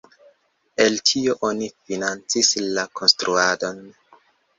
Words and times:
El 0.85 0.95
tio 1.09 1.35
oni 1.49 1.67
financis 1.89 2.49
la 2.79 2.87
konstruadon. 3.01 3.85